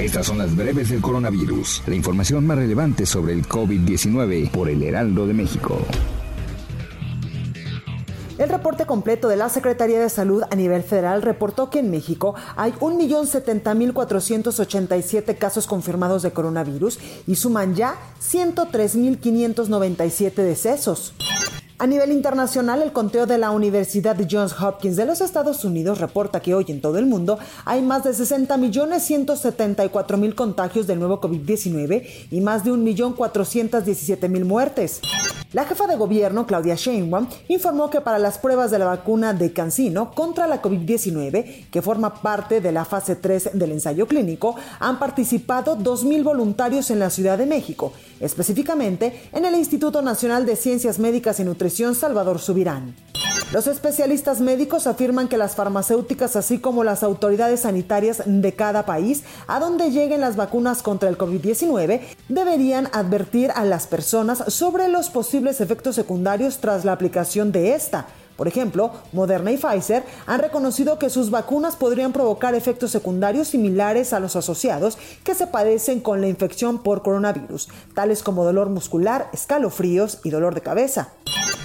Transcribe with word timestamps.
Estas 0.00 0.26
son 0.26 0.38
las 0.38 0.56
breves 0.56 0.88
del 0.88 1.02
coronavirus. 1.02 1.82
La 1.86 1.94
información 1.94 2.46
más 2.46 2.56
relevante 2.56 3.04
sobre 3.04 3.34
el 3.34 3.46
COVID-19 3.46 4.50
por 4.50 4.70
el 4.70 4.82
Heraldo 4.82 5.26
de 5.26 5.34
México. 5.34 5.78
El 8.38 8.48
reporte 8.48 8.86
completo 8.86 9.28
de 9.28 9.36
la 9.36 9.50
Secretaría 9.50 10.00
de 10.00 10.08
Salud 10.08 10.42
a 10.50 10.56
nivel 10.56 10.82
federal 10.82 11.20
reportó 11.20 11.68
que 11.68 11.80
en 11.80 11.90
México 11.90 12.34
hay 12.56 12.72
1.070.487 12.72 15.36
casos 15.36 15.66
confirmados 15.66 16.22
de 16.22 16.30
coronavirus 16.30 16.98
y 17.26 17.34
suman 17.34 17.74
ya 17.74 17.96
103.597 18.22 20.32
decesos. 20.36 21.12
A 21.80 21.86
nivel 21.86 22.12
internacional, 22.12 22.82
el 22.82 22.92
conteo 22.92 23.24
de 23.24 23.38
la 23.38 23.52
Universidad 23.52 24.14
Johns 24.30 24.54
Hopkins 24.60 24.96
de 24.96 25.06
los 25.06 25.22
Estados 25.22 25.64
Unidos 25.64 25.98
reporta 25.98 26.40
que 26.40 26.52
hoy 26.52 26.66
en 26.68 26.82
todo 26.82 26.98
el 26.98 27.06
mundo 27.06 27.38
hay 27.64 27.80
más 27.80 28.04
de 28.04 28.10
60.174.000 28.10 30.34
contagios 30.34 30.86
del 30.86 30.98
nuevo 30.98 31.22
COVID-19 31.22 32.26
y 32.30 32.42
más 32.42 32.64
de 32.64 32.72
1.417.000 32.72 34.44
muertes. 34.44 35.00
La 35.52 35.64
jefa 35.64 35.88
de 35.88 35.96
gobierno, 35.96 36.46
Claudia 36.46 36.76
Sheinbaum, 36.76 37.26
informó 37.48 37.90
que 37.90 38.00
para 38.00 38.20
las 38.20 38.38
pruebas 38.38 38.70
de 38.70 38.78
la 38.78 38.84
vacuna 38.84 39.32
de 39.32 39.52
Cancino 39.52 40.12
contra 40.12 40.46
la 40.46 40.62
COVID-19, 40.62 41.70
que 41.70 41.82
forma 41.82 42.14
parte 42.22 42.60
de 42.60 42.70
la 42.70 42.84
fase 42.84 43.16
3 43.16 43.50
del 43.54 43.72
ensayo 43.72 44.06
clínico, 44.06 44.54
han 44.78 45.00
participado 45.00 45.76
2.000 45.76 46.22
voluntarios 46.22 46.92
en 46.92 47.00
la 47.00 47.10
Ciudad 47.10 47.36
de 47.36 47.46
México, 47.46 47.92
específicamente 48.20 49.28
en 49.32 49.44
el 49.44 49.56
Instituto 49.56 50.02
Nacional 50.02 50.46
de 50.46 50.54
Ciencias 50.54 51.00
Médicas 51.00 51.40
y 51.40 51.44
Nutrición 51.44 51.96
Salvador 51.96 52.38
Subirán. 52.38 52.94
Los 53.52 53.66
especialistas 53.66 54.40
médicos 54.40 54.86
afirman 54.86 55.26
que 55.26 55.36
las 55.36 55.56
farmacéuticas, 55.56 56.36
así 56.36 56.60
como 56.60 56.84
las 56.84 57.02
autoridades 57.02 57.60
sanitarias 57.60 58.22
de 58.24 58.54
cada 58.54 58.86
país, 58.86 59.24
a 59.48 59.58
donde 59.58 59.90
lleguen 59.90 60.20
las 60.20 60.36
vacunas 60.36 60.84
contra 60.84 61.08
el 61.08 61.18
COVID-19, 61.18 62.00
deberían 62.28 62.88
advertir 62.92 63.50
a 63.56 63.64
las 63.64 63.88
personas 63.88 64.44
sobre 64.46 64.86
los 64.86 65.10
posibles 65.10 65.60
efectos 65.60 65.96
secundarios 65.96 66.58
tras 66.58 66.84
la 66.84 66.92
aplicación 66.92 67.50
de 67.50 67.74
esta. 67.74 68.06
Por 68.36 68.46
ejemplo, 68.46 68.92
Moderna 69.12 69.50
y 69.50 69.58
Pfizer 69.58 70.04
han 70.26 70.40
reconocido 70.40 71.00
que 71.00 71.10
sus 71.10 71.30
vacunas 71.30 71.74
podrían 71.74 72.12
provocar 72.12 72.54
efectos 72.54 72.92
secundarios 72.92 73.48
similares 73.48 74.12
a 74.12 74.20
los 74.20 74.36
asociados 74.36 74.96
que 75.24 75.34
se 75.34 75.48
padecen 75.48 76.00
con 76.00 76.20
la 76.20 76.28
infección 76.28 76.82
por 76.82 77.02
coronavirus, 77.02 77.68
tales 77.94 78.22
como 78.22 78.44
dolor 78.44 78.70
muscular, 78.70 79.28
escalofríos 79.32 80.20
y 80.22 80.30
dolor 80.30 80.54
de 80.54 80.62
cabeza. 80.62 81.10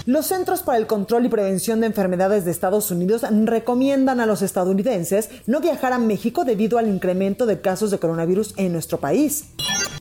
Los 0.06 0.26
Centros 0.26 0.62
para 0.62 0.78
el 0.78 0.86
Control 0.86 1.26
y 1.26 1.28
Prevención 1.28 1.80
de 1.80 1.88
Enfermedades 1.88 2.44
de 2.44 2.52
Estados 2.52 2.92
Unidos 2.92 3.22
recomiendan 3.28 4.20
a 4.20 4.26
los 4.26 4.40
estadounidenses 4.40 5.30
no 5.46 5.58
viajar 5.58 5.92
a 5.92 5.98
México 5.98 6.44
debido 6.44 6.78
al 6.78 6.86
incremento 6.86 7.44
de 7.44 7.60
casos 7.60 7.90
de 7.90 7.98
coronavirus 7.98 8.54
en 8.56 8.72
nuestro 8.72 9.00
país. 9.00 9.46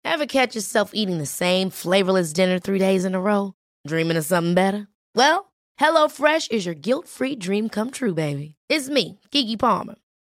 Ever 0.04 0.26
catch 0.26 0.56
yourself 0.56 0.90
eating 0.94 1.19
the 1.19 1.26
same 1.26 1.70
flavorless 1.70 2.32
dinner 2.32 2.58
three 2.58 2.80
days 2.80 3.04
in 3.04 3.14
a 3.14 3.20
row? 3.20 3.52
Dreaming 3.86 4.16
of 4.16 4.25
something 4.25 4.54
better? 4.54 4.88
Well, 5.14 5.52
HelloFresh 5.78 6.50
is 6.50 6.66
your 6.66 6.75
guilt-free 6.75 7.36
dream 7.36 7.69
come 7.69 7.92
true, 7.92 8.14
baby. 8.14 8.56
It's 8.69 8.88
me, 8.88 9.20
Kiki 9.30 9.56
Palmer. 9.56 9.94